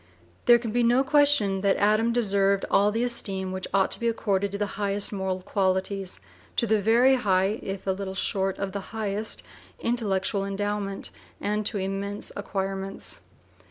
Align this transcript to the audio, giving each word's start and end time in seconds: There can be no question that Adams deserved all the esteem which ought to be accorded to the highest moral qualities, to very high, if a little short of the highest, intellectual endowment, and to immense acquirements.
There 0.45 0.57
can 0.57 0.71
be 0.71 0.81
no 0.81 1.03
question 1.03 1.61
that 1.61 1.77
Adams 1.77 2.13
deserved 2.15 2.65
all 2.71 2.91
the 2.91 3.03
esteem 3.03 3.51
which 3.51 3.67
ought 3.71 3.91
to 3.91 3.99
be 3.99 4.07
accorded 4.07 4.51
to 4.51 4.57
the 4.57 4.65
highest 4.81 5.13
moral 5.13 5.43
qualities, 5.43 6.19
to 6.55 6.65
very 6.65 7.17
high, 7.17 7.59
if 7.61 7.85
a 7.85 7.91
little 7.91 8.15
short 8.15 8.57
of 8.57 8.71
the 8.71 8.79
highest, 8.97 9.43
intellectual 9.79 10.43
endowment, 10.43 11.11
and 11.39 11.67
to 11.67 11.77
immense 11.77 12.31
acquirements. 12.35 13.21